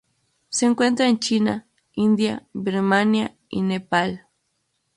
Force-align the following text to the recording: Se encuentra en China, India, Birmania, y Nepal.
Se 0.49 0.65
encuentra 0.65 1.07
en 1.07 1.19
China, 1.19 1.67
India, 1.93 2.47
Birmania, 2.53 3.35
y 3.49 3.61
Nepal. 3.61 4.25